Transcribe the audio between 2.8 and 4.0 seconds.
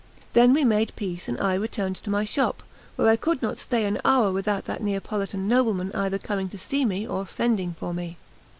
where I could not stay an